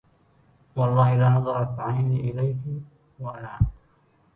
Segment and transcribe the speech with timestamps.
[0.75, 2.83] والله لا نظرت عيني إليك
[3.19, 3.59] ولا